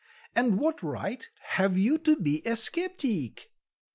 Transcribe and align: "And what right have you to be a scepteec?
"And 0.35 0.57
what 0.59 0.81
right 0.81 1.29
have 1.43 1.77
you 1.77 1.99
to 1.99 2.15
be 2.15 2.41
a 2.43 2.55
scepteec? 2.55 3.51